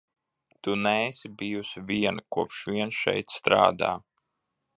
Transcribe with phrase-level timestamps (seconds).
[0.67, 3.93] Tu neesi bijusi viena, kopš vien šeit strādā.